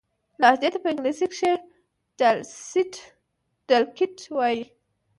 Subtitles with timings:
[0.41, 1.51] لهجې ته په انګلیسي کښي
[3.69, 4.63] Dialect وایي.